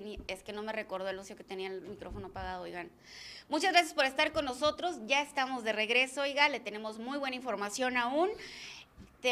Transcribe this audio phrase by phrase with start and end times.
[0.00, 2.90] tenía, es que no me recordó el ocio que tenía el micrófono apagado, oigan.
[3.48, 4.96] Muchas gracias por estar con nosotros.
[5.06, 8.28] Ya estamos de regreso, oiga, le tenemos muy buena información aún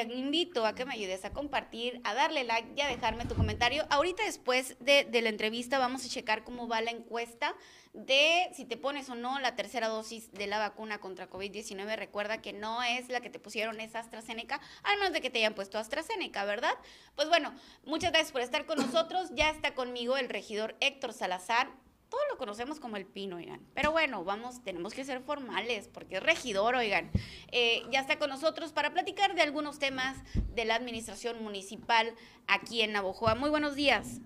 [0.05, 3.35] te invito a que me ayudes a compartir, a darle like y a dejarme tu
[3.35, 3.87] comentario.
[3.91, 7.55] Ahorita después de, la entrevista vamos a checar cómo va la encuesta
[7.93, 11.97] de si te pones o no la tercera dosis de la vacuna contra COVID-19.
[11.97, 15.39] Recuerda que no es la que te pusieron, es AstraZeneca, a menos de que te
[15.39, 16.75] hayan puesto AstraZeneca, ¿verdad?
[17.15, 17.55] Pues bueno,
[17.85, 19.31] muchas gracias por estar con nosotros.
[19.35, 21.69] Ya está conmigo el regidor Héctor Salazar
[22.09, 23.61] todos lo conocemos como el pino, oigan.
[23.75, 27.11] Pero bueno, vamos, tenemos que ser formales porque es regidor, oigan.
[27.53, 30.17] Eh, ya está con nosotros para platicar de algunos temas
[30.55, 32.15] de la administración municipal
[32.47, 33.35] aquí en Navojoa.
[33.35, 34.21] Muy buenos días.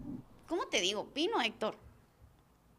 [0.46, 1.10] ¿Cómo te digo?
[1.12, 1.78] ¿Pino, Héctor?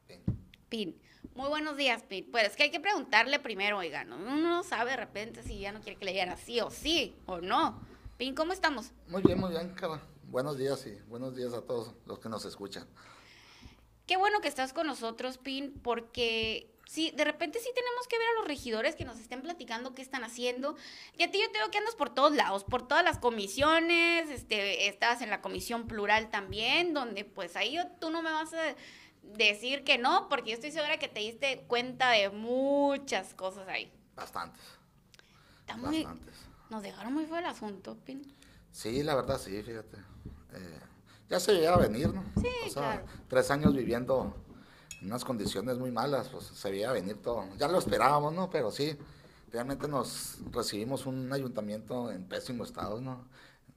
[0.07, 0.21] Pin.
[0.69, 1.01] Pin.
[1.33, 2.29] Muy buenos días, Pin.
[2.29, 4.11] Pues es que hay que preguntarle primero, oigan.
[4.11, 7.15] Uno no sabe de repente si ya no quiere que le digan así o sí
[7.25, 7.81] o no.
[8.17, 8.91] Pin, ¿cómo estamos?
[9.07, 10.01] Muy bien, muy bien, cara.
[10.23, 12.87] Buenos días y buenos días a todos los que nos escuchan.
[14.07, 18.27] Qué bueno que estás con nosotros, Pin, porque sí, de repente sí tenemos que ver
[18.27, 20.75] a los regidores que nos estén platicando qué están haciendo.
[21.17, 24.87] Y a ti yo tengo que andas por todos lados, por todas las comisiones, este,
[24.87, 28.75] estabas en la comisión plural también, donde pues ahí tú no me vas a
[29.23, 33.91] decir que no, porque yo estoy segura que te diste cuenta de muchas cosas ahí.
[34.15, 34.61] Bastantes.
[35.67, 36.35] Bastantes.
[36.69, 38.35] Nos dejaron muy fuera el asunto, Pin.
[38.71, 39.97] Sí, la verdad sí, fíjate.
[40.53, 40.79] Eh,
[41.31, 42.23] ya se veía venir, ¿no?
[42.41, 44.35] Sí, o sea, tres años viviendo
[44.99, 47.47] en unas condiciones muy malas, pues se veía venir todo.
[47.57, 48.49] Ya lo esperábamos, ¿no?
[48.49, 48.97] Pero sí,
[49.51, 53.25] realmente nos recibimos un ayuntamiento en pésimo estado, ¿no?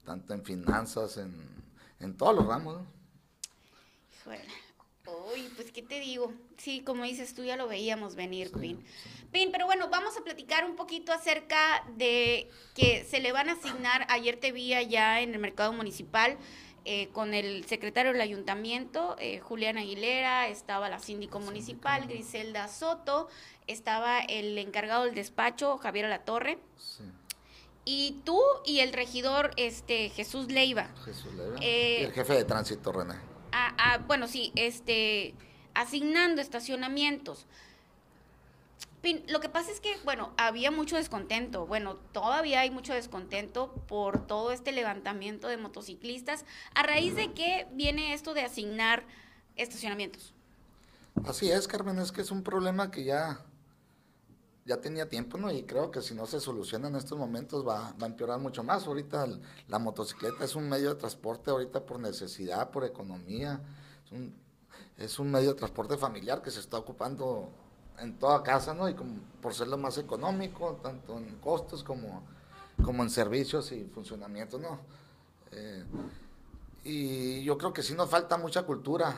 [0.05, 1.33] Tanto en finanzas, en,
[2.01, 2.87] en todos los ramos, ¿no?
[5.33, 6.33] Uy, pues qué te digo.
[6.57, 8.85] Sí, como dices tú, ya lo veíamos venir, Pin.
[9.31, 13.53] Pin, pero bueno, vamos a platicar un poquito acerca de que se le van a
[13.53, 16.37] asignar, ayer te vi allá en el mercado municipal,
[16.85, 23.29] eh, con el secretario del ayuntamiento, eh, Julián Aguilera, estaba la síndico municipal, Griselda Soto,
[23.67, 26.59] estaba el encargado del despacho, Javier Alatorre.
[26.77, 27.05] Sí.
[27.87, 30.89] Y tú y el regidor este Jesús Leiva.
[31.05, 31.57] Jesús Leiva.
[31.63, 33.15] Eh, y el jefe de tránsito, René.
[33.53, 35.35] Ah, ah, bueno, sí, este,
[35.75, 37.47] asignando estacionamientos
[39.29, 41.67] lo que pasa es que, bueno, había mucho descontento.
[41.67, 46.45] Bueno, todavía hay mucho descontento por todo este levantamiento de motociclistas.
[46.75, 49.05] ¿A raíz de qué viene esto de asignar
[49.57, 50.35] estacionamientos?
[51.27, 53.45] Así es, Carmen, es que es un problema que ya,
[54.65, 55.53] ya tenía tiempo, ¿no?
[55.53, 58.65] Y creo que si no se soluciona en estos momentos va, va a empeorar mucho
[58.65, 58.87] más.
[58.87, 59.27] Ahorita
[59.69, 63.61] la motocicleta es un medio de transporte, ahorita por necesidad, por economía.
[64.97, 67.53] Es un medio de transporte familiar que se está ocupando
[67.99, 68.89] en toda casa, ¿no?
[68.89, 72.23] Y como, por ser lo más económico, tanto en costos como,
[72.83, 74.81] como en servicios y funcionamiento, ¿no?
[75.53, 75.85] Eh,
[76.85, 79.15] y yo creo que sí nos falta mucha cultura,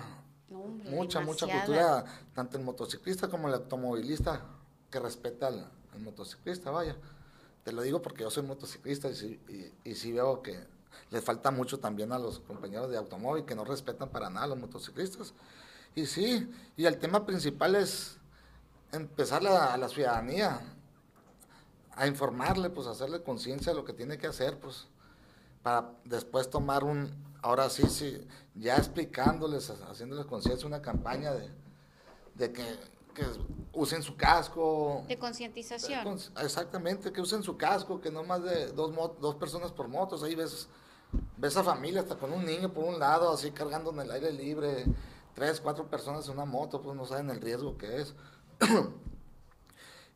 [0.49, 2.05] mucha, mucha cultura,
[2.35, 4.43] tanto el motociclista como el automovilista,
[4.91, 6.95] que respeta al, motociclista, vaya.
[7.65, 10.59] Te lo digo porque yo soy motociclista y sí, y, y sí veo que
[11.11, 14.49] les falta mucho también a los compañeros de automóvil que no respetan para nada a
[14.49, 15.33] los motociclistas.
[15.95, 18.19] Y sí, y el tema principal es
[18.93, 20.61] empezar a la ciudadanía
[21.97, 24.87] a informarle, pues hacerle conciencia de lo que tiene que hacer, pues
[25.63, 27.11] para después tomar un,
[27.43, 28.25] ahora sí, sí,
[28.55, 31.51] ya explicándoles, haciéndoles conciencia una campaña de,
[32.35, 32.63] de que,
[33.15, 33.25] que,
[33.73, 35.05] usen su casco.
[35.09, 36.19] De concientización.
[36.41, 40.35] Exactamente, que usen su casco, que no más de dos, dos personas por motos, ahí
[40.35, 40.69] ves,
[41.39, 44.33] ves a familia hasta con un niño por un lado, así cargando en el aire
[44.33, 44.85] libre,
[45.35, 48.15] tres, cuatro personas en una moto, pues no saben el riesgo que es.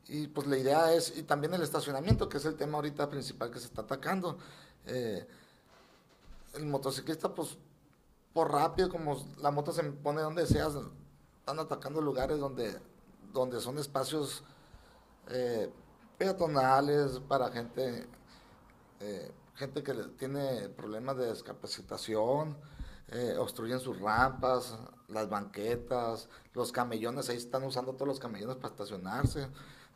[0.09, 3.51] Y pues la idea es, y también el estacionamiento, que es el tema ahorita principal
[3.51, 4.39] que se está atacando.
[4.87, 5.27] Eh,
[6.55, 7.57] el motociclista, pues,
[8.33, 12.77] por rápido, como la moto se pone donde sea, están atacando lugares donde,
[13.33, 14.43] donde son espacios
[15.29, 15.73] eh,
[16.19, 18.09] peatonales para gente,
[19.01, 22.57] eh, gente que tiene problemas de discapacitación,
[23.39, 24.79] obstruyen sus rampas,
[25.11, 29.49] las banquetas, los camellones, ahí están usando todos los camellones para estacionarse.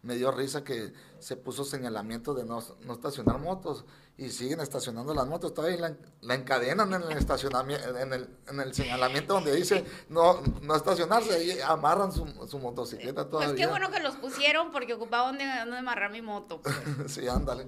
[0.02, 3.87] Me dio risa que se puso señalamiento de no, estacionar motos
[4.19, 5.55] y siguen estacionando las motos.
[5.55, 10.76] Todavía la, encadenan en el estacionamiento, en el, en el señalamiento donde dice no, no
[10.76, 13.55] estacionarse, ahí amarran su, su motocicleta todavía.
[13.55, 16.61] Pues qué bueno que los pusieron porque ocupaba donde, donde amarrar mi moto.
[16.61, 16.76] Pues.
[17.12, 17.66] sí, ándale.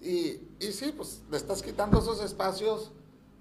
[0.00, 2.92] Y, y sí, pues le estás quitando esos espacios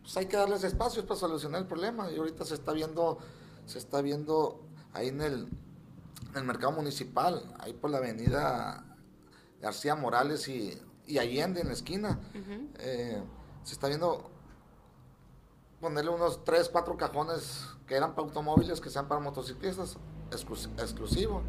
[0.03, 2.11] pues hay que darles espacios para solucionar el problema.
[2.11, 3.17] Y ahorita se está viendo,
[3.65, 4.61] se está viendo
[4.93, 5.47] ahí en el,
[6.43, 8.83] mercado municipal, ahí por la avenida
[9.61, 10.79] García Morales y,
[11.17, 12.19] Allende en la esquina.
[12.79, 13.23] Eh,
[13.63, 14.29] se está viendo
[15.79, 19.97] ponerle unos 3, 4 cajones que eran para automóviles, que sean para motociclistas,
[20.31, 21.43] exclusivo.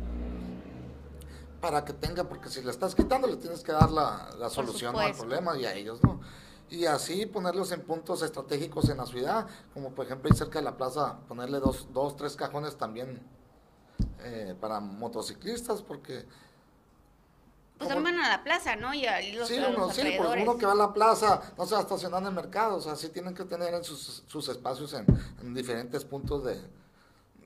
[1.60, 4.96] Para que tenga, porque si le estás quitando, le tienes que dar la, la solución
[4.96, 6.20] al problema y a ellos, ¿no?
[6.70, 10.64] Y así ponerlos en puntos estratégicos en la ciudad, como por ejemplo ahí cerca de
[10.64, 13.20] la plaza, ponerle dos, dos tres cajones también
[14.20, 16.26] eh, para motociclistas, porque
[17.78, 18.94] pues van a la plaza, ¿no?
[18.94, 21.80] Y, los, sí, uno, sí, pues uno que va a la plaza no se va
[21.80, 24.94] a estacionar en el mercado, o sea, sí tienen que tener en sus, sus espacios
[24.94, 26.60] en, diferentes puntos de,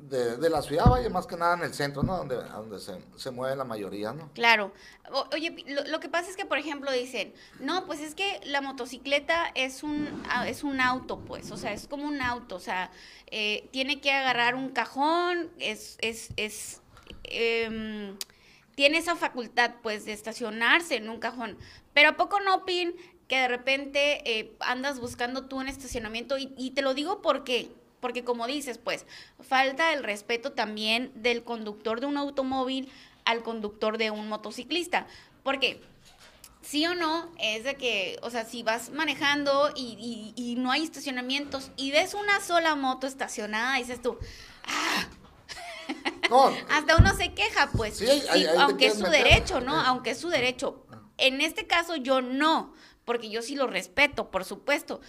[0.00, 2.16] de, la ciudad, vaya, más que nada en el centro, ¿no?
[2.16, 4.30] Donde, donde se, se mueve la mayoría, ¿no?
[4.32, 4.72] Claro.
[5.32, 9.50] oye, lo, que pasa es que, por ejemplo, dicen, no, pues es que la motocicleta
[9.54, 12.90] es un, es un auto, pues, o sea, es como un auto, o sea,
[13.30, 16.80] eh, tiene que agarrar un cajón, es, es, es,
[17.24, 18.14] eh,
[18.74, 21.58] tiene esa facultad, pues, de estacionarse en un cajón.
[21.92, 22.94] Pero ¿a poco no, Pin,
[23.26, 26.38] que de repente eh, andas buscando tú un estacionamiento?
[26.38, 29.06] Y, y te lo digo porque, porque como dices, pues,
[29.40, 32.90] falta el respeto también del conductor de un automóvil
[33.24, 35.06] al conductor de un motociclista.
[35.42, 35.82] Porque
[36.62, 40.70] sí o no, es de que, o sea, si vas manejando y, y, y, no
[40.70, 44.18] hay estacionamientos y ves una sola moto estacionada, dices tú,
[44.64, 45.08] ah,
[46.70, 48.02] hasta uno se queja, pues,
[48.58, 49.80] aunque es su derecho, ¿no?
[49.80, 50.84] Aunque es su derecho.
[51.16, 52.72] En este caso yo no,
[53.04, 55.00] porque yo sí lo respeto, por supuesto.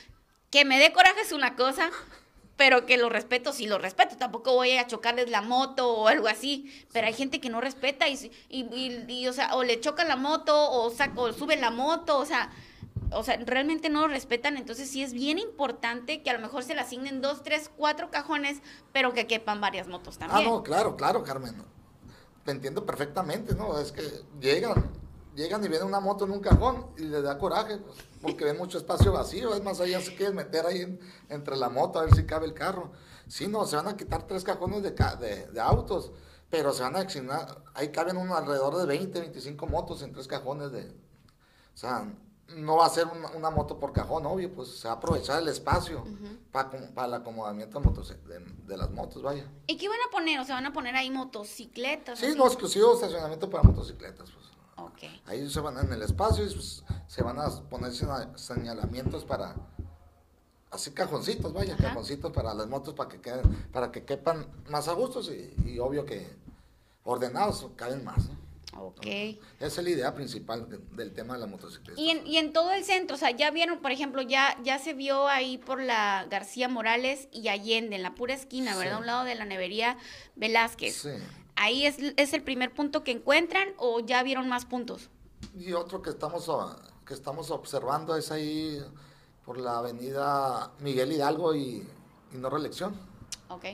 [0.49, 1.91] Que me dé coraje es una cosa,
[2.59, 4.17] pero que lo respeto, sí lo respeto.
[4.17, 6.69] Tampoco voy a chocarles la moto o algo así.
[6.91, 10.69] Pero hay gente que no respeta y, y, o sea, o le chocan la moto
[10.69, 12.51] o, saco, o suben la moto, o sea,
[13.13, 16.63] o sea, realmente no lo respetan, entonces sí es bien importante que a lo mejor
[16.63, 18.61] se le asignen dos, tres, cuatro cajones,
[18.91, 20.49] pero que quepan varias motos ah, también.
[20.49, 21.55] Ah, no, claro, claro, Carmen.
[22.43, 23.79] Te entiendo perfectamente, ¿no?
[23.79, 24.03] Es que
[24.41, 24.91] llegan,
[25.39, 28.57] llegan y ven una moto en un cajón y les da coraje, pues, porque ven
[28.57, 30.99] mucho espacio vacío, es más, allá se quieren meter ahí
[31.29, 32.91] entre la moto a ver si cabe el carro.
[33.27, 36.11] Sí, no, se van a quitar tres cajones de, de, de autos,
[36.49, 40.27] pero se van a asignar, ahí caben un, alrededor de 20, 25 motos en tres
[40.27, 40.89] cajones de...
[41.73, 42.11] O sea,
[42.55, 45.47] no va a ser una, moto por cajón, obvio, pues se va a aprovechar el
[45.47, 46.03] espacio
[46.51, 46.69] para,
[47.05, 49.47] el acomodamiento de, de, las motos, vaya.
[49.67, 50.39] ¿Y qué van a poner?
[50.39, 52.19] O sea, van a poner ahí motocicletas.
[52.19, 54.58] Sí, no, exclusivo estacionamiento para motocicletas, pues.
[54.85, 55.21] Okay.
[55.25, 57.91] Ahí se van en el espacio y pues, se van a poner
[58.35, 59.55] señalamientos para,
[60.71, 64.93] así cajoncitos, vaya, cajoncitos para las motos para que queden, para que quepan más a
[64.93, 66.27] gustos y, y obvio que
[67.03, 68.49] ordenados caben más, ¿no?
[68.77, 69.05] Ok.
[69.59, 71.99] Esa es la idea principal del tema de la motocicleta.
[71.99, 74.79] Y en, y en todo el centro, o sea, ya vieron, por ejemplo, ya, ya
[74.79, 78.95] se vio ahí por la García Morales y Allende, en la pura esquina, ¿verdad?
[78.95, 79.97] A un lado de la nevería
[80.35, 80.95] Velázquez.
[80.95, 81.09] Sí.
[81.59, 85.09] ¿Ahí es, es, el primer punto que encuentran o ya vieron más puntos?
[85.55, 86.49] Y otro que estamos,
[87.05, 88.81] que estamos observando es ahí
[89.45, 91.87] por la avenida Miguel Hidalgo y,
[92.33, 92.95] y no reelección.
[93.49, 93.65] Ok.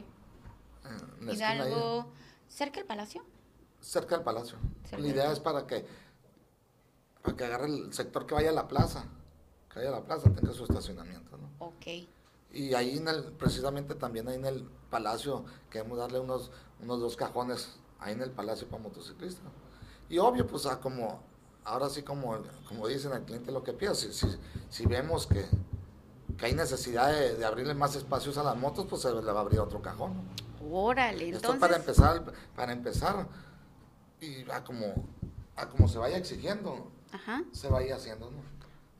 [1.31, 2.07] Hidalgo,
[2.47, 3.23] cerca del Palacio
[3.85, 4.57] cerca del palacio.
[4.91, 5.85] la idea es para que,
[7.21, 9.05] para que agarre el sector que vaya a la plaza,
[9.71, 11.49] que vaya a la plaza, tenga su estacionamiento, ¿no?
[11.59, 11.87] Ok.
[12.51, 17.15] Y ahí en el, precisamente también ahí en el palacio queremos darle unos, unos dos
[17.15, 17.69] cajones
[17.99, 19.51] ahí en el palacio para motociclistas.
[20.09, 21.21] Y obvio, pues a como,
[21.63, 22.37] ahora sí como,
[22.67, 24.09] como dicen al cliente lo que pida, si,
[24.69, 25.45] si, vemos que,
[26.37, 29.41] que, hay necesidad de, abrirle más espacios a las motos, pues se le va a
[29.41, 30.13] abrir otro cajón.
[30.71, 31.49] Órale, entonces...
[31.49, 32.23] Esto para empezar,
[32.55, 33.27] para empezar,
[34.21, 35.07] y a como,
[35.55, 36.91] a como se vaya exigiendo,
[37.51, 38.29] se vaya haciendo,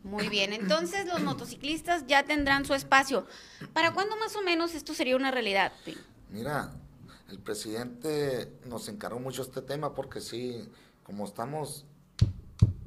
[0.04, 3.28] Muy bien, entonces los motociclistas ya tendrán su espacio.
[3.74, 5.74] ¿Para cuándo más o menos esto sería una realidad?
[6.30, 6.72] Mira,
[7.30, 10.70] el presidente nos encargó mucho este tema porque sí,
[11.04, 11.86] como estamos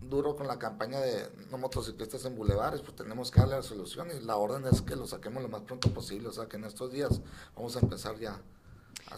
[0.00, 4.08] duro con la campaña de no motociclistas en bulevares, pues tenemos que darle la solución
[4.10, 6.64] y la orden es que lo saquemos lo más pronto posible, o sea que en
[6.64, 7.20] estos días
[7.54, 8.40] vamos a empezar ya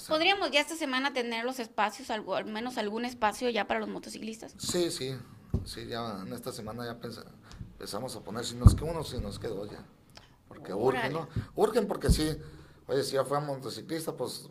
[0.09, 3.89] ¿Podríamos ya esta semana tener los espacios, algo, al menos algún espacio ya para los
[3.89, 4.55] motociclistas?
[4.59, 5.17] Sí, sí,
[5.65, 6.99] sí, ya en esta semana ya
[7.73, 9.85] empezamos a poner, si nos queda uno, si nos queda dos ya.
[10.49, 11.29] Porque urgen, ¿no?
[11.55, 12.37] Urgen porque sí,
[12.87, 14.49] oye, si ya fue a motociclista, pues,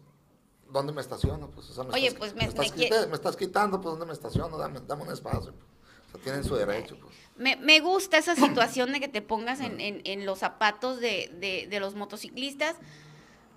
[0.72, 1.50] ¿dónde me estaciono?
[1.50, 4.58] Pues, o oye, pues me, estás, me, estás, quitando, pues, ¿dónde me estaciono?
[4.58, 5.54] Dame, dame un espacio.
[5.54, 5.66] Pues.
[6.08, 7.14] O sea, tienen su derecho, pues.
[7.38, 11.32] Me, me gusta esa situación de que te pongas en, en, en los zapatos de,
[11.40, 12.76] de, de los motociclistas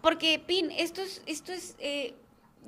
[0.03, 2.15] porque, Pin, esto es, esto es, eh,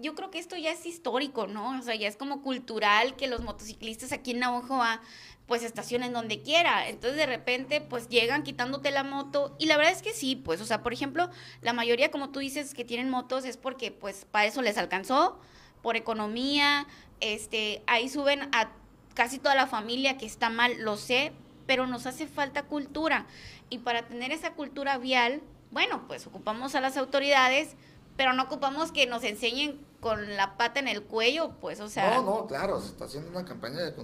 [0.00, 1.76] yo creo que esto ya es histórico, ¿no?
[1.78, 5.02] O sea, ya es como cultural que los motociclistas aquí en Navajoa
[5.46, 6.88] pues estacionen donde quiera.
[6.88, 10.60] Entonces de repente pues llegan quitándote la moto y la verdad es que sí, pues,
[10.60, 14.26] o sea, por ejemplo, la mayoría como tú dices que tienen motos es porque pues
[14.30, 15.38] para eso les alcanzó,
[15.82, 16.86] por economía,
[17.20, 18.70] este, ahí suben a
[19.14, 21.32] casi toda la familia que está mal, lo sé,
[21.66, 23.26] pero nos hace falta cultura.
[23.70, 27.76] Y para tener esa cultura vial, bueno, pues ocupamos a las autoridades,
[28.16, 32.20] pero no ocupamos que nos enseñen con la pata en el cuello, pues, o sea...
[32.20, 33.94] No, no, claro, se está haciendo una campaña de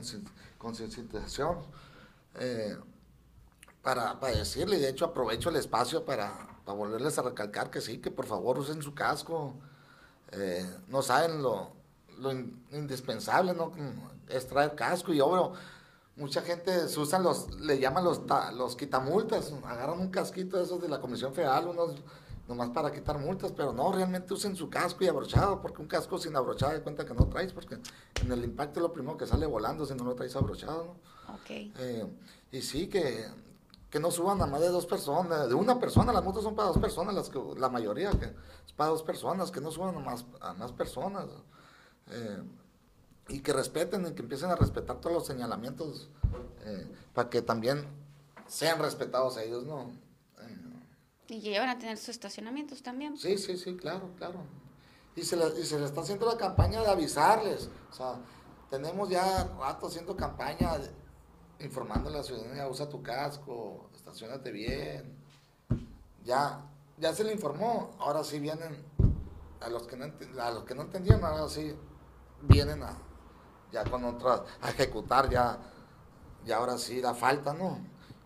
[0.57, 1.59] concienciación
[2.37, 2.75] eh,
[3.83, 6.33] para, para decirle, de hecho aprovecho el espacio para,
[6.65, 9.57] para volverles a recalcar que sí, que por favor usen su casco,
[10.33, 11.73] eh, no saben lo,
[12.17, 13.71] lo indispensable, ¿no?
[14.27, 15.53] Es traer casco y obvio,
[16.17, 18.23] mucha gente se usan los, le llaman los,
[18.55, 21.97] los quitamultas, agarran un casquito de esos de la Comisión Federal, unos
[22.51, 26.19] nomás para quitar multas, pero no, realmente usen su casco y abrochado, porque un casco
[26.19, 27.79] sin abrochado de cuenta que no traes, porque
[28.23, 30.97] en el impacto es lo primero que sale volando si no lo traes abrochado, ¿no?
[31.79, 32.07] Eh,
[32.51, 33.25] y sí, que,
[33.89, 36.69] que no suban a más de dos personas, de una persona, las motos son para
[36.69, 40.01] dos personas, las que, la mayoría que es para dos personas, que no suban a
[40.01, 41.27] más, a más personas.
[42.09, 42.43] Eh,
[43.29, 46.11] y que respeten y que empiecen a respetar todos los señalamientos
[46.65, 47.87] eh, para que también
[48.49, 49.93] sean respetados ellos, ¿no?
[51.31, 53.17] Y que a tener sus estacionamientos también.
[53.17, 54.41] Sí, sí, sí, claro, claro.
[55.15, 57.71] Y se, le, y se le está haciendo la campaña de avisarles.
[57.91, 58.17] O sea,
[58.69, 60.73] tenemos ya rato haciendo campaña
[61.61, 65.17] informando a la ciudadanía, usa tu casco, estacionate bien.
[66.25, 66.67] Ya,
[66.99, 68.85] ya se le informó, ahora sí vienen,
[69.61, 70.07] a los que no,
[70.41, 71.75] a los que no entendían, ahora sí
[72.43, 72.99] vienen a,
[73.71, 75.59] ya con otras, a ejecutar ya,
[76.45, 77.79] ya ahora sí la falta, ¿no?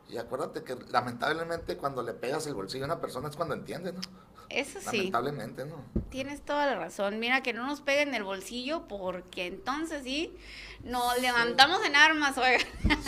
[0.08, 3.92] Y acuérdate que lamentablemente cuando le pegas el bolsillo a una persona es cuando entiende,
[3.92, 4.00] ¿no?
[4.49, 4.99] Eso sí.
[4.99, 5.76] Lamentablemente, ¿no?
[6.11, 7.18] Tienes toda la razón.
[7.18, 10.37] Mira, que no nos peguen el bolsillo porque entonces sí,
[10.82, 12.58] nos levantamos en armas, oiga.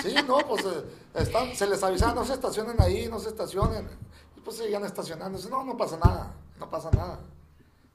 [0.03, 0.85] Sí, no, pues eh,
[1.15, 3.89] están, se les avisaba, no se estacionen ahí, no se estacionen.
[4.37, 5.49] Y pues seguían estacionándose.
[5.51, 7.21] No, no pasa nada, no pasa nada.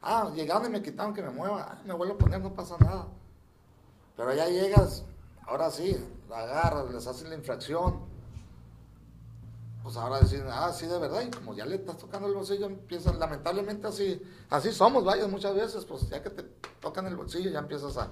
[0.02, 1.68] Ah, llegaron y me quitaron que me mueva.
[1.72, 3.08] Ah, me vuelvo a poner, no pasa nada.
[4.16, 5.04] Pero ya llegas,
[5.48, 5.98] ahora sí,
[6.30, 8.11] la agarras, les haces la infracción
[9.84, 12.68] pues ahora decir, ah, sí, de verdad, y como ya le estás tocando el bolsillo,
[12.68, 16.44] empiezan, lamentablemente así, así somos, vaya, muchas veces, pues ya que te
[16.80, 18.12] tocan el bolsillo, ya empiezas a,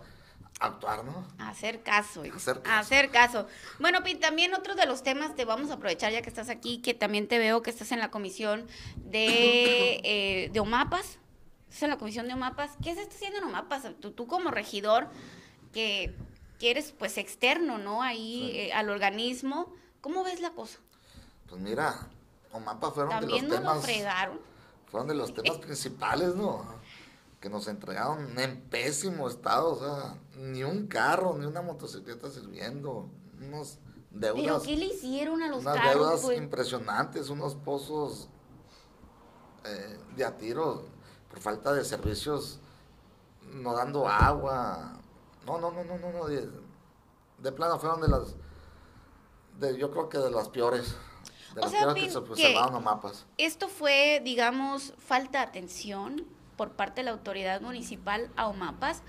[0.59, 1.25] actuar, ¿no?
[1.37, 2.21] A hacer caso.
[2.21, 2.79] Hacer caso.
[2.79, 3.47] hacer caso.
[3.79, 6.81] Bueno, Pin, también otro de los temas, te vamos a aprovechar ya que estás aquí,
[6.81, 9.27] que también te veo que estás en la comisión de,
[10.03, 11.19] eh, de OMAPAS,
[11.69, 13.83] estás en la comisión de OMAPAS, ¿qué se está haciendo en OMAPAS?
[13.99, 15.07] Tú, tú como regidor,
[15.71, 16.15] que,
[16.59, 18.01] que, eres pues externo, ¿no?
[18.01, 20.79] Ahí eh, al organismo, ¿cómo ves la cosa?
[21.49, 22.07] Pues mira,
[22.51, 23.85] Omapa fueron de los temas.
[24.87, 26.63] Fueron de los temas principales, ¿no?
[27.39, 33.09] Que nos entregaron en pésimo estado, o sea, ni un carro, ni una motocicleta sirviendo,
[33.39, 33.79] unos
[34.11, 34.43] deudas.
[34.43, 36.37] ¿Pero qué le hicieron a los unas deudas pues?
[36.37, 38.29] impresionantes, unos pozos
[39.63, 40.85] eh, de a tiro
[41.29, 42.59] por falta de servicios,
[43.53, 44.99] no dando agua.
[45.45, 46.25] No, no, no, no, no, no.
[46.25, 46.49] De,
[47.37, 48.35] de plano fueron de las,
[49.59, 50.95] de, yo creo que de las peores
[51.61, 51.93] o sea,
[53.37, 56.25] esto fue, digamos, falta de atención
[56.55, 59.01] por parte de la autoridad municipal a OMAPAS,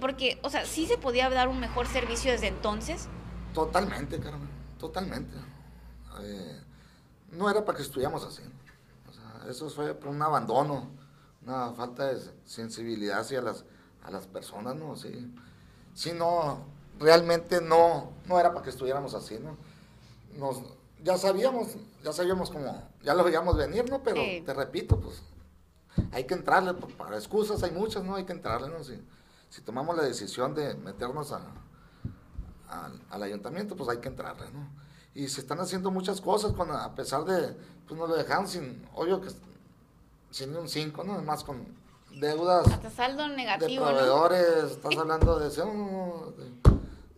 [0.00, 3.08] porque, o sea, sí se podía dar un mejor servicio desde entonces.
[3.54, 5.36] Totalmente, Carmen, totalmente.
[6.22, 6.60] Eh,
[7.32, 8.42] no era para que estuviéramos así.
[9.08, 10.90] O sea, eso fue por un abandono,
[11.42, 13.64] una falta de sensibilidad hacia las,
[14.02, 14.96] a las personas, ¿no?
[14.96, 15.32] Sí.
[15.94, 16.66] Si no,
[16.98, 19.56] realmente no, no era para que estuviéramos así, ¿no?
[20.38, 20.62] Nos,
[21.02, 24.02] ya sabíamos, ya sabíamos cómo, ya lo veíamos venir, ¿no?
[24.02, 25.22] Pero te repito, pues
[26.12, 28.16] hay que entrarle, pues, para excusas hay muchas, ¿no?
[28.16, 28.82] Hay que entrarle, ¿no?
[28.84, 29.00] Si,
[29.48, 31.40] si tomamos la decisión de meternos a,
[33.10, 34.68] al ayuntamiento, pues hay que entrarle, ¿no?
[35.14, 38.86] Y se están haciendo muchas cosas, con, a pesar de, pues nos lo dejaron sin,
[38.94, 39.30] obvio que
[40.30, 41.14] sin un 5, ¿no?
[41.14, 41.66] Además con
[42.12, 42.66] deudas.
[42.68, 43.86] Hasta saldo negativo.
[43.86, 46.34] De proveedores, estás hablando de, eso,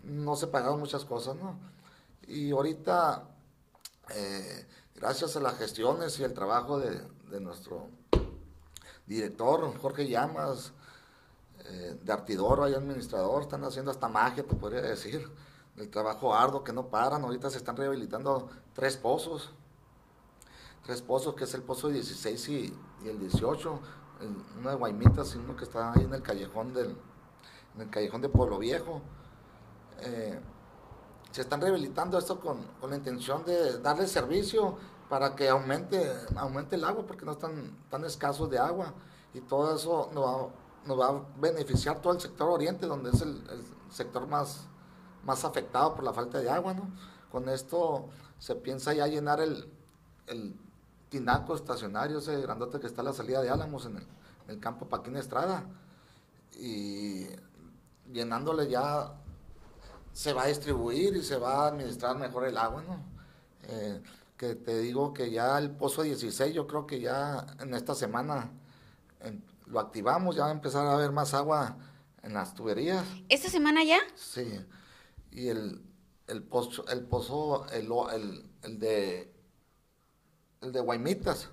[0.05, 1.59] no se pagaron muchas cosas, ¿no?
[2.27, 3.25] Y ahorita
[4.15, 7.01] eh, gracias a las gestiones y el trabajo de,
[7.41, 7.89] nuestro
[9.07, 10.73] director, Jorge Llamas,
[11.65, 15.29] eh, de Artidoro, y administrador, están haciendo hasta magia, te podría decir,
[15.77, 19.51] el trabajo arduo que no paran, ahorita se están rehabilitando tres pozos,
[20.85, 23.81] tres pozos, que es el pozo 16 y, el 18,
[24.59, 26.97] uno de Guaymitas y uno que está ahí en el callejón del,
[27.75, 29.01] en el callejón de Pueblo Viejo.
[30.01, 30.39] Eh,
[31.33, 32.59] se están rehabilitando esto con,
[32.89, 34.77] la intención de darle servicio
[35.09, 38.93] para que aumente, aumente el agua, porque no están tan escasos de agua.
[39.35, 40.49] Y todo eso nos va,
[40.85, 43.43] nos va a beneficiar todo el sector oriente, donde es el,
[43.91, 44.67] sector más,
[45.25, 46.75] más afectado por la falta de agua.
[46.75, 46.91] ¿no?
[47.31, 48.09] Con esto
[48.39, 49.71] se piensa ya llenar el,
[50.27, 50.55] el
[51.09, 54.61] tinaco estacionario, ese grandote que está a la salida de Álamos en el, en el
[54.61, 55.65] campo Paquín Estrada.
[56.59, 57.27] Y
[58.11, 59.15] llenándole ya
[60.13, 63.01] se va a distribuir y se va a administrar mejor el agua, ¿no?
[63.69, 64.03] Eh,
[64.37, 68.51] que te digo que ya el pozo 16, yo creo que ya en esta semana
[69.67, 71.77] lo activamos, ya va a empezar a haber más agua
[72.23, 73.05] en las tuberías.
[73.29, 73.99] ¿Esta semana ya?
[74.15, 74.61] Sí.
[75.31, 75.83] Y el,
[76.27, 77.91] el pozo, el pozo, el,
[78.63, 79.33] el, de
[80.61, 81.49] el de Guaymitas.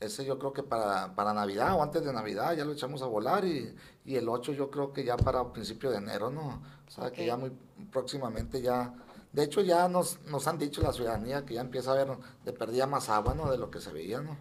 [0.00, 3.06] Ese yo creo que para, para Navidad o antes de Navidad ya lo echamos a
[3.06, 3.74] volar y,
[4.04, 6.62] y el 8 yo creo que ya para principio de enero, ¿no?
[6.86, 7.52] O sea, que ya muy
[7.90, 8.94] próximamente ya
[9.32, 12.08] de hecho, ya nos, nos han dicho la ciudadanía que ya empieza a ver
[12.44, 13.50] de perdida más agua, ¿no?
[13.50, 14.36] De lo que se veía, ¿no?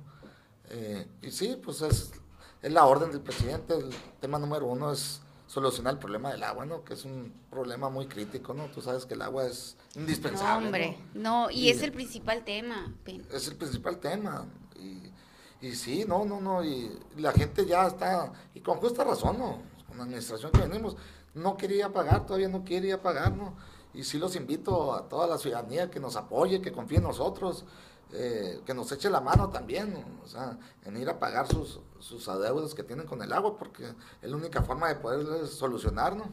[0.69, 2.11] Eh, y sí, pues es,
[2.61, 3.75] es la orden del presidente.
[3.75, 3.89] El
[4.21, 6.83] tema número uno es solucionar el problema del agua, ¿no?
[6.83, 8.65] Que es un problema muy crítico, ¿no?
[8.67, 10.59] Tú sabes que el agua es indispensable.
[10.59, 12.93] No, hombre, no, y, es el principal tema.
[13.31, 14.45] Es el principal tema.
[14.77, 15.11] Y,
[15.61, 19.61] y sí, no, no, no, y la gente ya está, y con justa razón, ¿no?
[19.87, 20.95] Con la administración que venimos,
[21.33, 23.55] no quería pagar, todavía no quiere pagar, ¿no?
[23.97, 27.65] y sí los invito a toda la ciudadanía que nos apoye, que confíe en nosotros,
[28.13, 32.29] eh, que nos eche la mano también, o sea, en ir a pagar sus, sus
[32.29, 33.85] adeudos que tienen con el agua, porque
[34.21, 36.25] es la única forma de poder solucionar, ¿no?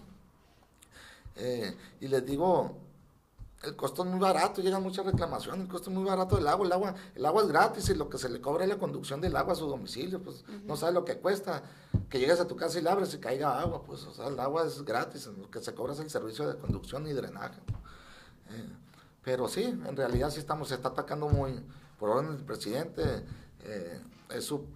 [1.37, 2.77] Eh, y les digo,
[3.65, 6.67] el costo es muy barato, llegan muchas reclamaciones, el costo es muy barato del agua,
[6.67, 9.21] el agua, el agua es gratis y lo que se le cobra es la conducción
[9.21, 11.63] del agua a su domicilio, pues no sabe lo que cuesta,
[12.09, 14.39] que llegues a tu casa y la abres y caiga agua, pues o sea, el
[14.39, 17.61] agua es gratis, lo que se cobra es el servicio de conducción y drenaje.
[18.51, 18.69] Eh,
[19.23, 21.61] pero sí, en realidad sí estamos, se está atacando muy,
[21.99, 23.25] por orden del presidente,
[23.65, 24.67] eh, es su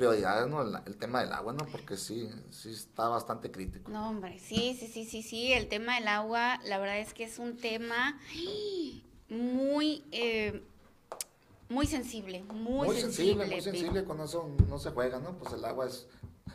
[0.00, 0.62] prioridades, ¿no?
[0.62, 1.66] El, tema del agua, ¿no?
[1.66, 3.90] Porque sí, sí está bastante crítico.
[3.90, 7.24] No, hombre, sí, sí, sí, sí, sí, el tema del agua, la verdad es que
[7.24, 8.18] es un tema
[9.28, 10.62] muy, eh,
[11.68, 13.46] muy sensible, muy, muy sensible.
[13.46, 15.36] Muy sensible, con eso no se juega, ¿no?
[15.38, 16.06] Pues el agua es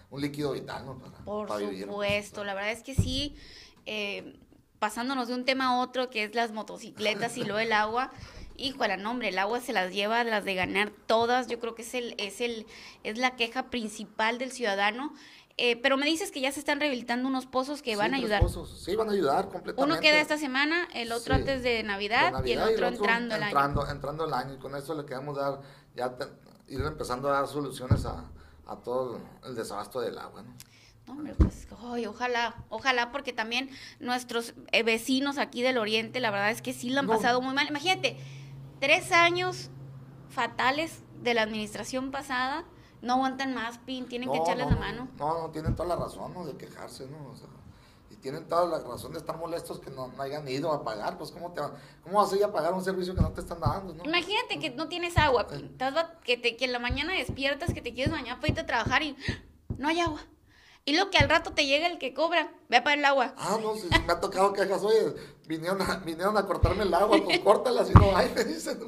[0.09, 0.97] un líquido vital, ¿no?
[1.23, 3.35] Por supuesto, la verdad es que sí,
[3.85, 4.39] eh,
[4.79, 8.11] pasándonos de un tema a otro, que es las motocicletas y lo del agua,
[8.57, 11.47] híjole, no, hombre, el agua se las lleva las de ganar todas.
[11.47, 12.65] Yo creo que es el, es el,
[13.03, 15.13] es la queja principal del ciudadano.
[15.57, 18.41] Eh, pero me dices que ya se están rehabilitando unos pozos que van a ayudar.
[18.41, 18.83] Pozos.
[18.83, 19.83] Sí, van a ayudar completamente.
[19.83, 23.89] Uno queda esta semana, el otro antes de Navidad, y el otro, entrando el año.
[23.89, 24.55] Entrando el año.
[24.55, 25.61] Y con eso le queremos dar,
[25.95, 26.13] ya
[26.67, 28.29] ir empezando a dar soluciones a,
[28.67, 30.53] a todo el desabasto del agua, ¿no?
[31.07, 31.67] No, hombre, pues,
[32.07, 36.89] ojalá, ojalá, porque también nuestros eh, vecinos aquí del oriente, la verdad es que sí
[36.89, 37.67] lo han pasado muy mal.
[37.67, 38.17] Imagínate,
[38.79, 39.69] tres años
[40.29, 42.65] fatales de la administración pasada,
[43.01, 45.07] no aguantan más, Pin, tienen que echarles la mano.
[45.17, 46.45] No, no, tienen toda la razón ¿no?
[46.45, 47.31] de quejarse, ¿no?
[47.31, 47.47] O sea,
[48.09, 51.31] y tienen toda la razón de estar molestos que no, hayan ido a pagar, pues
[51.31, 51.61] ¿cómo, te,
[52.03, 54.03] cómo vas a ir a pagar un servicio que no te están dando, ¿no?
[54.05, 55.77] Imagínate que no tienes agua, Pin,
[56.23, 59.03] que, te, que en la mañana despiertas, que te quieres bañar para irte a trabajar
[59.03, 59.15] y
[59.77, 60.21] no hay agua.
[60.87, 63.33] Y lo que al rato te llega el que cobra, ve a pagar el agua.
[63.37, 65.15] Ah, no, si me ha tocado quejas, oye,
[65.47, 68.79] vinieron a, vinieron a cortarme el agua, pues córtala, si no hay, me dicen,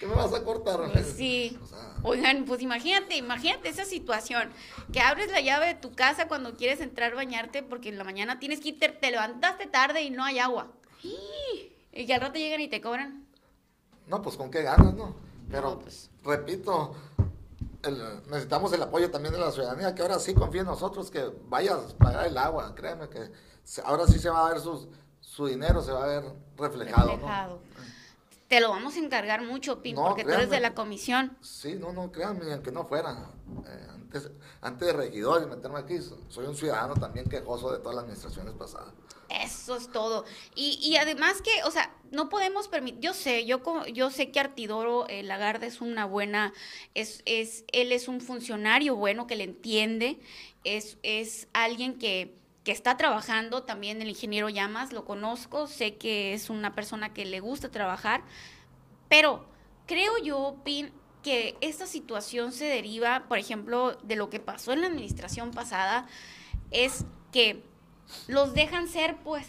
[0.00, 0.90] ¿qué me vas a cortar?
[0.90, 1.58] Pues sí,
[2.02, 4.50] oigan, pues imagínate, imagínate esa situación,
[4.94, 8.04] que abres la llave de tu casa cuando quieres entrar a bañarte, porque en la
[8.04, 10.72] mañana tienes que irte, te levantaste tarde y no hay agua.
[11.02, 13.26] Y que al rato llegan y te cobran.
[14.06, 15.14] No, pues con qué ganas, ¿no?
[15.50, 16.10] Pero, pues.
[16.24, 16.94] repito,
[18.28, 21.74] necesitamos el apoyo también de la ciudadanía, que ahora sí confíe en nosotros, que vaya
[21.74, 23.30] a pagar el agua, créeme que
[23.84, 26.24] ahora sí se va a ver su dinero, se va a ver
[26.56, 27.18] reflejado.
[28.52, 31.34] Te lo vamos a encargar mucho, Pin, porque tú eres de la comisión.
[31.40, 33.30] Sí, no, no, créanme, aunque no fuera.
[33.66, 35.96] Eh, antes, antes de regidor y meterme aquí,
[36.28, 38.92] soy un ciudadano también quejoso de todas las administraciones pasadas.
[39.30, 40.26] Eso es todo.
[40.54, 44.40] Y, y además que, o sea, no podemos permitir, yo sé, yo, yo sé que
[44.40, 46.52] Artidoro eh, Lagarde es una buena,
[46.92, 50.20] es, es, él es un funcionario bueno que le entiende,
[50.62, 56.32] es, es alguien que, que está trabajando, también el ingeniero Llamas, lo conozco, sé que
[56.32, 58.22] es una persona que le gusta trabajar,
[59.08, 59.44] pero
[59.86, 64.80] creo yo, Pin, que esta situación se deriva, por ejemplo, de lo que pasó en
[64.80, 66.06] la administración pasada,
[66.70, 67.62] es que
[68.28, 69.48] los dejan ser, pues,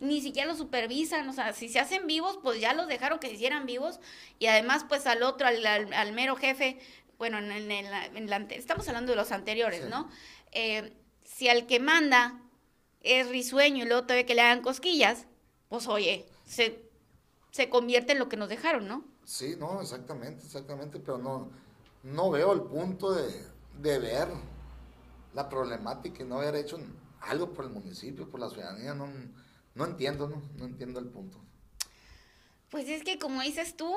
[0.00, 3.28] ni siquiera los supervisan, o sea, si se hacen vivos, pues ya los dejaron que
[3.28, 4.00] se hicieran vivos,
[4.38, 6.78] y además, pues al otro, al, mero jefe,
[7.18, 10.08] bueno, en, en, estamos hablando de los anteriores, ¿no?
[10.50, 10.92] Eh,
[11.42, 12.40] si al que manda
[13.00, 15.26] es risueño y luego todavía que le hagan cosquillas,
[15.68, 16.88] pues oye, se,
[17.50, 19.04] se convierte en lo que nos dejaron, ¿no?
[19.24, 21.50] Sí, no, exactamente, exactamente, pero no,
[22.04, 23.28] no veo el punto de,
[23.80, 24.28] de ver
[25.34, 26.78] la problemática y no haber hecho
[27.22, 29.08] algo por el municipio, por la ciudadanía, no,
[29.74, 31.40] no entiendo, no, no entiendo el punto.
[32.70, 33.92] Pues es que como dices tú,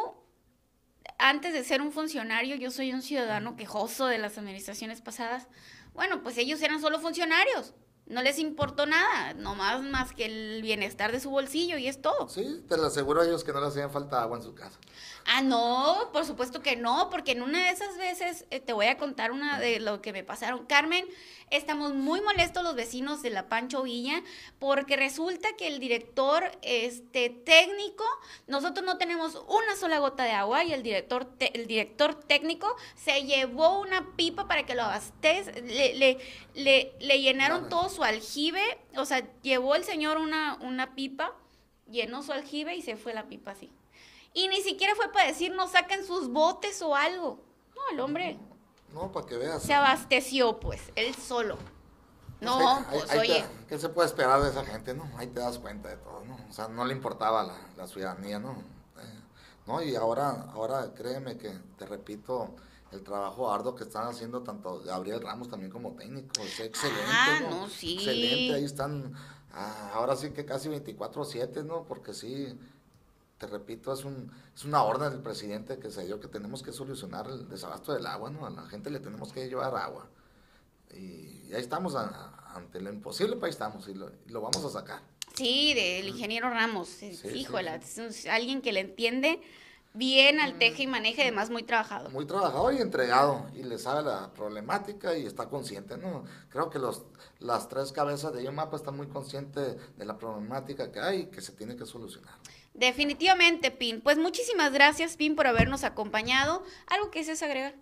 [1.19, 5.47] antes de ser un funcionario, yo soy un ciudadano quejoso de las administraciones pasadas.
[5.95, 7.73] Bueno, pues ellos eran solo funcionarios.
[8.07, 12.29] No les importó nada, nomás más que el bienestar de su bolsillo y es todo.
[12.29, 14.79] Sí, te lo aseguro a ellos que no les hacían falta agua en su casa.
[15.25, 18.85] Ah, no, por supuesto que no, porque en una de esas veces eh, te voy
[18.85, 20.67] a contar una de lo que me pasaron.
[20.67, 21.03] Carmen,
[21.49, 24.21] estamos muy molestos los vecinos de la Pancho Villa
[24.59, 28.03] porque resulta que el director este técnico,
[28.45, 33.23] nosotros no tenemos una sola gota de agua y el director el director técnico se
[33.23, 36.19] llevó una pipa para que lo abastez, le, le,
[36.55, 38.63] le, le llenaron todo su aljibe,
[38.97, 41.33] o sea, llevó el señor una, una pipa,
[41.89, 43.71] llenó su aljibe y se fue la pipa así.
[44.33, 47.39] Y ni siquiera fue para decir, no saquen sus botes o algo.
[47.75, 48.37] No, el hombre.
[48.93, 49.63] No, para que veas.
[49.63, 51.57] Se abasteció, pues, él solo.
[52.41, 53.45] No, pues, oye.
[53.67, 55.09] ¿Qué se puede esperar de esa gente, no?
[55.17, 56.37] Ahí te das cuenta de todo, ¿no?
[56.49, 58.51] O sea, no le importaba la, la ciudadanía, ¿no?
[58.51, 59.19] Eh,
[59.67, 62.55] no, y ahora, ahora créeme que, te repito,
[62.95, 67.39] el trabajo arduo que están haciendo tanto Gabriel Ramos también como técnico, es excelente, ah,
[67.49, 67.69] ¿no?
[67.69, 67.95] sí.
[67.95, 69.13] Excelente, ahí están,
[69.53, 71.83] ah, ahora sí que casi 24-7, ¿no?
[71.83, 72.57] Porque sí,
[73.37, 76.71] te repito, es, un, es una orden del presidente que se dio que tenemos que
[76.71, 78.45] solucionar el desabasto del agua, ¿no?
[78.45, 80.07] A la gente le tenemos que llevar agua.
[80.93, 85.01] Y ahí estamos ante lo imposible, pues ahí estamos y lo, lo, vamos a sacar.
[85.35, 89.41] Sí, del ingeniero Ramos, sí, híjola, es alguien que le entiende
[89.95, 92.09] bien al teje y maneje, además muy trabajado.
[92.09, 96.23] Muy trabajado y entregado, y le sabe la problemática y está consciente, ¿no?
[96.49, 97.03] Creo que los,
[97.39, 101.41] las tres cabezas de mapa están muy conscientes de la problemática que hay y que
[101.41, 102.33] se tiene que solucionar.
[102.73, 104.01] Definitivamente, Pin.
[104.01, 106.63] Pues muchísimas gracias, Pin, por habernos acompañado.
[106.87, 107.75] ¿Algo que desees agregar?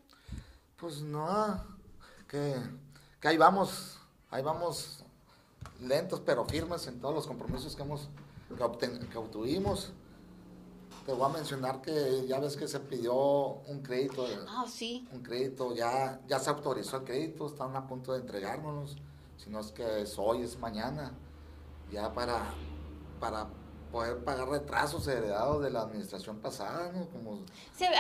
[0.78, 1.64] Pues no,
[2.28, 2.56] que,
[3.20, 4.00] que ahí vamos,
[4.30, 5.04] ahí vamos
[5.82, 8.10] lentos pero firmes en todos los compromisos que hemos
[9.12, 9.92] que, obtuvimos.
[11.06, 14.26] Te voy a mencionar que ya ves que se pidió un crédito.
[14.48, 15.06] Ah, sí.
[15.12, 18.96] Un crédito, ya, ya se autorizó el crédito, están a punto de entregárnoslos.
[19.38, 21.12] Si no es que es hoy, es mañana.
[21.92, 22.54] Ya para,
[23.20, 23.50] para
[23.92, 27.08] poder pagar retrasos heredados de la administración pasada, ¿no?
[27.10, 27.44] Como...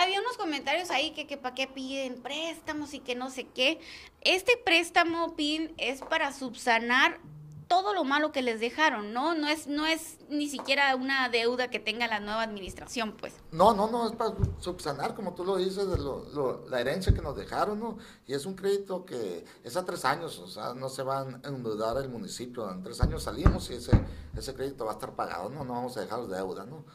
[0.01, 3.79] había unos comentarios ahí que, que para qué piden préstamos y que no sé qué.
[4.21, 7.19] Este préstamo, PIN, es para subsanar
[7.67, 9.35] todo lo malo que les dejaron, ¿no?
[9.35, 13.33] No es, no es ni siquiera una deuda que tenga la nueva administración, pues.
[13.51, 17.21] No, no, no, es para subsanar, como tú lo dices, de lo, la herencia que
[17.21, 17.97] nos dejaron, ¿no?
[18.27, 21.47] Y es un crédito que es a tres años, o sea, no se van a
[21.47, 23.91] endeudar el municipio, en tres años salimos y ese,
[24.35, 25.63] ese crédito va a estar pagado, ¿no?
[25.63, 26.85] No vamos a dejar de deuda, ¿no?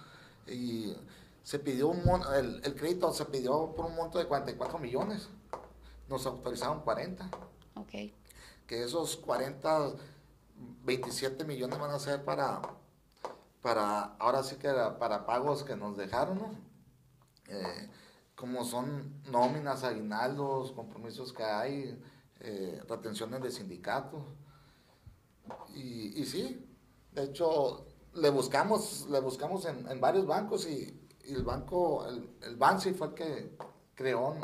[0.47, 0.95] Y
[1.43, 2.03] se pidió un
[2.35, 5.29] el, el crédito se pidió por un monto de 44 millones,
[6.09, 7.31] nos autorizaron 40.
[7.75, 8.13] Ok.
[8.67, 9.93] Que esos 40
[10.85, 12.61] 27 millones van a ser para,
[13.63, 16.51] para ahora sí que para pagos que nos dejaron, ¿no?
[17.49, 17.91] Eh,
[18.35, 22.01] como son nóminas, aguinaldos, compromisos que hay,
[22.41, 24.23] eh, retenciones de sindicatos.
[25.75, 26.65] Y, y, sí,
[27.13, 30.95] de hecho, le buscamos, le buscamos en, varios bancos y,
[31.25, 33.57] el banco, el, el Bansi fue el que
[33.95, 34.35] creó,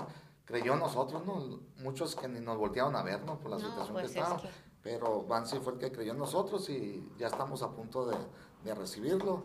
[0.44, 1.60] creyó nosotros, ¿no?
[1.78, 3.38] Muchos que ni nos voltearon a ver, ¿no?
[3.38, 4.42] Por la situación que pues estaba.
[4.84, 8.16] Pero Bansi fue el que creyó en nosotros y ya estamos a punto de,
[8.64, 9.42] de recibirlo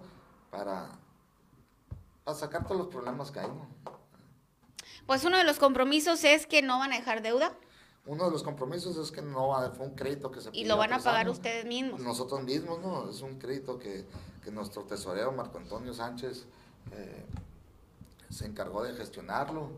[0.51, 0.89] para,
[2.25, 3.47] para, sacar todos los problemas que hay.
[3.47, 3.65] ¿no?
[5.07, 7.55] Pues uno de los compromisos es que no van a dejar deuda.
[8.05, 10.91] Uno de los compromisos es que no fue un crédito que se Y lo van
[10.91, 12.01] a pagar ustedes mismos.
[12.01, 13.09] Nosotros mismos, ¿no?
[13.09, 14.05] Es un crédito que,
[14.43, 16.45] que nuestro tesorero Marco Antonio Sánchez
[16.91, 17.25] eh,
[18.29, 19.69] se encargó de gestionarlo.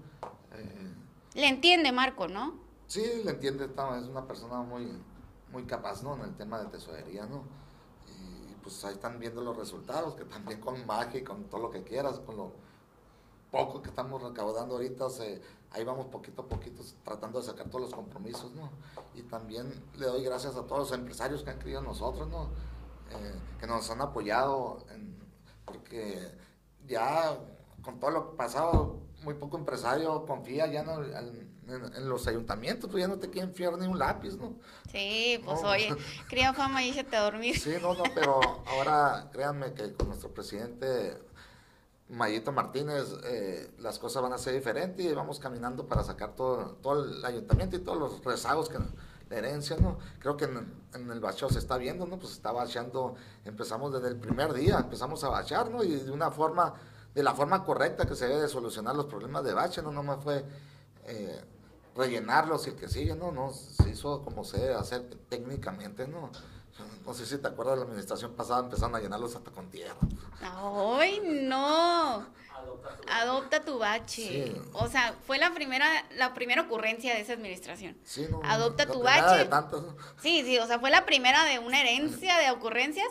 [0.54, 0.94] Eh,
[1.36, 2.60] le entiende Marco, ¿no?
[2.88, 4.88] Sí, le entiende, es una persona muy,
[5.52, 6.16] muy capaz, ¿no?
[6.16, 7.44] En el tema de tesorería, ¿no?
[8.08, 11.72] Y pues ahí están viendo los resultados, que también con magia y con todo lo
[11.72, 12.52] que quieras, con lo
[13.52, 17.82] poco que estamos recaudando ahorita, se, ahí vamos poquito a poquito tratando de sacar todos
[17.82, 18.70] los compromisos, ¿no?
[19.14, 22.50] Y también le doy gracias a todos los empresarios que han creído en nosotros, ¿no?
[23.12, 24.78] Eh, que nos han apoyado,
[25.66, 26.32] porque
[26.88, 27.38] ya
[27.82, 33.08] con todo lo pasado, muy poco empresario confía ya no, en, los ayuntamientos, pues ya
[33.08, 34.56] no te quieren fiar ni un lápiz, ¿no?
[34.92, 35.96] Sí, pues oye,
[36.30, 37.58] cría fama y te a dormir.
[37.60, 41.18] Sí, no, no, pero ahora créanme que con nuestro presidente
[42.10, 46.78] Mayito Martínez eh, las cosas van a ser diferentes y vamos caminando para sacar todo,
[46.82, 48.80] todo el ayuntamiento y todos los rezagos que
[49.32, 49.98] la herencia, ¿no?
[50.20, 52.20] Creo que en, en el bacheo se está viendo, ¿no?
[52.20, 55.84] Pues está bacheando, empezamos desde el primer día, empezamos a bachear, ¿no?
[55.84, 56.74] Y de una forma,
[57.16, 59.92] de la forma correcta que se debe de solucionar los problemas de bache, ¿no?
[59.92, 60.44] No me fue
[61.06, 61.42] eh,
[61.96, 63.32] rellenarlos y el que sigue, ¿no?
[63.32, 66.32] No, se hizo como se debe hacer técnicamente, ¿no?
[67.06, 69.98] No sé si te acuerdas de la administración pasada, empezaron a llenarlos hasta con tierra.
[70.42, 72.26] ¡Ay, no!
[73.08, 74.46] Adopta tu bache.
[74.48, 74.62] Sí.
[74.74, 77.98] O sea, fue la primera, la primera ocurrencia de esa administración.
[78.04, 79.46] Sí, no, Adopta tu bache.
[79.46, 79.50] de.
[80.22, 83.08] Sí, sí, o sea, fue la primera de una herencia de ocurrencias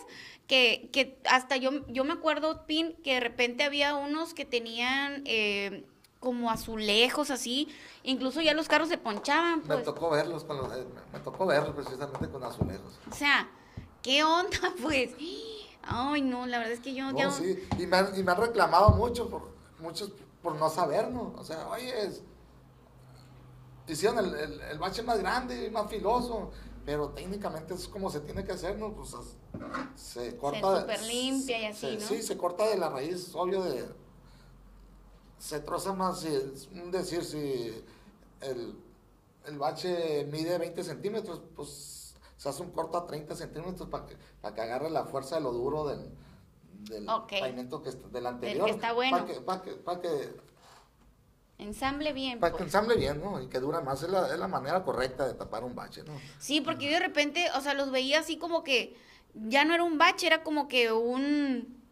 [0.46, 5.22] que, que hasta yo, yo me acuerdo, Pin, que de repente había unos que tenían
[5.26, 5.84] eh,
[6.20, 7.68] como azulejos así,
[8.02, 9.84] incluso ya los carros se ponchaban, Me pues.
[9.84, 12.98] tocó verlos con los, eh, me tocó verlos precisamente con azulejos.
[13.10, 13.48] O sea,
[14.02, 15.10] ¿qué onda, pues?
[15.82, 17.24] Ay, no, la verdad es que yo ya...
[17.24, 21.10] No, sí, y me, han, y me han reclamado mucho, por, muchos por no saber,
[21.10, 21.32] ¿no?
[21.38, 22.22] O sea, oye, es-
[23.88, 26.50] hicieron el, el, el bache más grande y más filoso,
[26.84, 28.92] pero técnicamente es como se tiene que hacer, ¿no?
[28.92, 29.14] Pues
[29.96, 30.74] se corta...
[30.74, 32.00] de- súper limpia y así, se- ¿no?
[32.06, 33.88] Sí, se corta de la raíz, obvio, de...
[35.40, 36.28] Se troza más, si,
[36.80, 37.82] un decir, si
[38.42, 38.74] el,
[39.46, 44.16] el bache mide 20 centímetros, pues se hace un corte a 30 centímetros para que,
[44.40, 46.08] para que agarre la fuerza de lo duro del,
[46.88, 48.68] del pavimento que está, del anterior.
[48.68, 49.16] está bueno.
[49.18, 50.36] Para que, para que, para que,
[51.60, 52.68] Ensamble bien, para que pues.
[52.68, 53.40] ensamble bien, ¿no?
[53.42, 54.02] Y que dura más.
[54.02, 56.18] Es la, es la manera correcta de tapar un bache, ¿no?
[56.38, 58.96] Sí, porque yo de repente, o sea, los veía así como que
[59.34, 61.82] ya no era un bache, era como que un,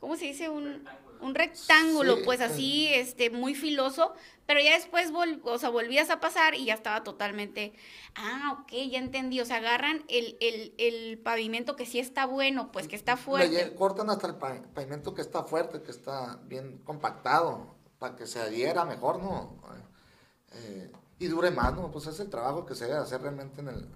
[0.00, 0.48] ¿cómo se dice?
[0.48, 0.84] Un,
[1.22, 2.44] un rectángulo, Sí, pues sí.
[2.44, 4.12] así, este, muy filoso,
[4.46, 7.72] pero ya después, vol- o sea, volvías a pasar y ya estaba totalmente,
[8.14, 12.70] ah, ok, ya entendí, o sea, agarran el, el, el pavimento que sí está bueno,
[12.72, 13.74] pues que está Le fuerte.
[13.74, 18.40] cortan hasta el pa- pavimento que está fuerte, que está bien compactado, para que se
[18.40, 19.56] adhiera mejor, ¿no?
[20.54, 21.90] Eh, y dure más, ¿no?
[21.92, 23.88] Pues es el trabajo que se debe hacer realmente en el,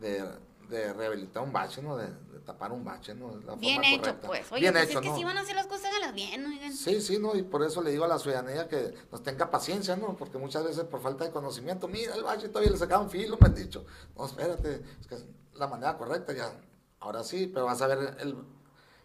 [0.00, 0.24] de,
[0.72, 1.96] de rehabilitar un bache, ¿no?
[1.96, 3.36] De, de tapar un bache, ¿no?
[3.46, 4.26] La Bien forma hecho, correcta.
[4.26, 4.52] pues.
[4.52, 5.16] Oye, Bien pues hecho, es que ¿no?
[5.16, 6.72] si van a hacer las cosas, háganlas bien, oigan.
[6.72, 7.36] Sí, sí, ¿no?
[7.36, 10.16] Y por eso le digo a la ciudadanía que nos tenga paciencia, ¿no?
[10.16, 13.46] Porque muchas veces por falta de conocimiento, mira el bache todavía le sacaban filo, me
[13.46, 13.84] han dicho.
[14.16, 16.52] No, espérate, es que es la manera correcta ya.
[17.00, 18.36] Ahora sí, pero vas a ver el,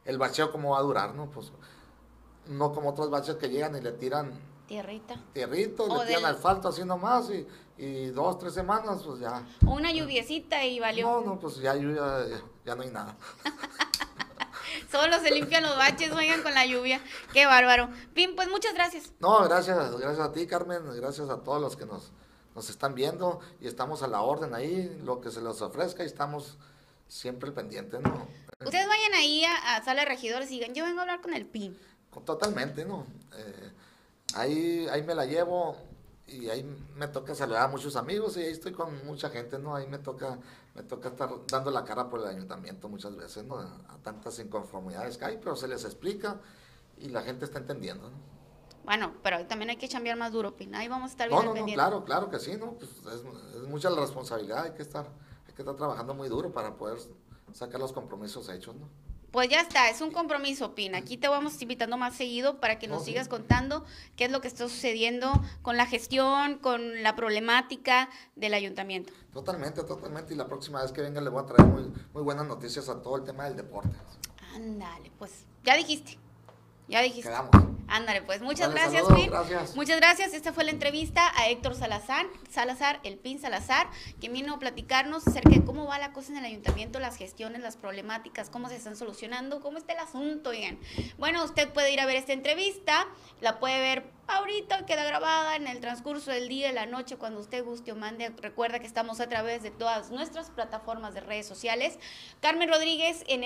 [0.05, 1.29] el bacheo cómo va a durar, ¿no?
[1.29, 1.51] Pues
[2.47, 4.31] no como otros baches que llegan y le tiran
[4.67, 5.15] Tierrita.
[5.33, 7.45] tierrito, O le tiran del- asfalto así nomás y,
[7.77, 9.43] y dos, tres semanas, pues ya.
[9.65, 11.07] O una lluviecita y valió.
[11.07, 12.25] No, no, pues ya, ya,
[12.65, 13.15] ya no hay nada.
[14.91, 17.01] Solo se limpian los baches, oigan, con la lluvia.
[17.33, 17.89] Qué bárbaro.
[18.13, 19.11] Pim, pues muchas gracias.
[19.19, 22.11] No, gracias, gracias a ti, Carmen, gracias a todos los que nos,
[22.55, 26.07] nos están viendo y estamos a la orden ahí, lo que se les ofrezca y
[26.07, 26.57] estamos
[27.07, 28.27] siempre pendientes, ¿no?
[28.59, 31.33] Ustedes vayan ahí a, a Sala de Regidores y digan, yo vengo a hablar con
[31.33, 31.77] el PIN.
[32.25, 33.05] Totalmente, ¿no?
[33.35, 33.71] Eh,
[34.33, 35.77] ahí, ahí me la llevo
[36.27, 36.63] y ahí
[36.95, 39.75] me toca saludar a muchos amigos y ahí estoy con mucha gente, ¿no?
[39.75, 40.37] Ahí me toca,
[40.75, 43.57] me toca estar dando la cara por el ayuntamiento muchas veces, ¿no?
[43.59, 46.39] A tantas inconformidades que hay, pero se les explica
[46.97, 48.17] y la gente está entendiendo, ¿no?
[48.83, 50.73] Bueno, pero también hay que chambear más duro, Pin.
[50.75, 52.73] Ahí vamos a estar bien No, no, no, claro, claro que sí, ¿no?
[52.73, 53.23] Pues es,
[53.55, 55.07] es mucha la responsabilidad, hay que estar,
[55.47, 56.97] hay que estar trabajando muy duro para poder
[57.53, 58.89] sacar los compromisos hechos, ¿no?
[59.31, 60.95] Pues ya está, es un compromiso, Pin.
[60.95, 63.85] Aquí te vamos invitando más seguido para que nos sigas contando
[64.15, 69.11] qué es lo que está sucediendo con la gestión, con la problemática del ayuntamiento.
[69.33, 70.33] Totalmente, totalmente.
[70.33, 73.01] Y la próxima vez que venga le voy a traer muy, muy buenas noticias a
[73.01, 73.95] todo el tema del deporte.
[74.55, 76.17] Ándale, pues ya dijiste.
[76.87, 77.29] Ya dijiste.
[77.29, 77.51] Quedamos.
[77.89, 79.31] Ándale, pues muchas gracias, saludos, Pin.
[79.31, 79.75] gracias.
[79.75, 80.33] Muchas gracias.
[80.33, 83.87] Esta fue la entrevista a Héctor Salazar, Salazar, el PIN Salazar,
[84.19, 87.61] que vino a platicarnos acerca de cómo va la cosa en el ayuntamiento, las gestiones,
[87.61, 90.77] las problemáticas, cómo se están solucionando, cómo está el asunto, oigan.
[91.17, 93.07] Bueno, usted puede ir a ver esta entrevista,
[93.39, 97.39] la puede ver ahorita, queda grabada en el transcurso del día, de la noche, cuando
[97.39, 98.29] usted guste o mande.
[98.41, 101.97] Recuerda que estamos a través de todas nuestras plataformas de redes sociales.
[102.41, 103.43] Carmen Rodríguez en,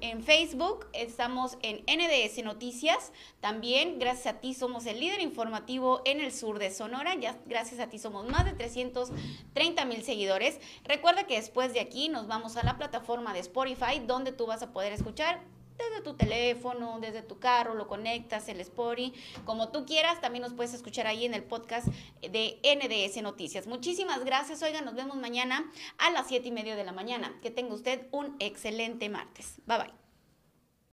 [0.00, 3.12] en Facebook, estamos en NDS Noticias.
[3.40, 7.14] También, gracias a ti, somos el líder informativo en el sur de Sonora.
[7.14, 10.60] Ya, gracias a ti, somos más de 330 mil seguidores.
[10.84, 14.62] Recuerda que después de aquí nos vamos a la plataforma de Spotify, donde tú vas
[14.62, 19.12] a poder escuchar desde tu teléfono, desde tu carro, lo conectas, el Spotify,
[19.44, 20.20] como tú quieras.
[20.20, 21.88] También nos puedes escuchar ahí en el podcast
[22.20, 23.66] de NDS Noticias.
[23.66, 24.62] Muchísimas gracias.
[24.62, 27.38] Oigan, nos vemos mañana a las siete y media de la mañana.
[27.42, 29.60] Que tenga usted un excelente martes.
[29.66, 30.05] Bye bye.